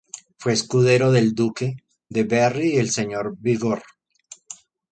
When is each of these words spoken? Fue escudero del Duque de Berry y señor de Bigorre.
Fue 0.39 0.53
escudero 0.53 1.11
del 1.11 1.35
Duque 1.35 1.75
de 2.09 2.23
Berry 2.23 2.79
y 2.79 2.87
señor 2.87 3.35
de 3.37 3.51
Bigorre. 3.51 3.83